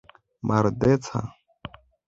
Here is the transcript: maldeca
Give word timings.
maldeca 0.47 1.21